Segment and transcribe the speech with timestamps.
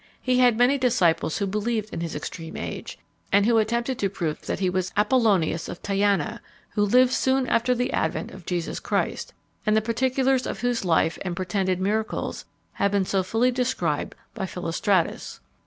[0.19, 2.97] He had many disciples who believed in his extreme age,
[3.31, 6.39] and who attempted to prove that he was Apollonius of Tyana,
[6.71, 9.31] who lived soon after the advent of Jesus Christ,
[9.63, 14.47] and the particulars of whose life and pretended miracles have been so fully described by
[14.47, 15.39] Philostratus.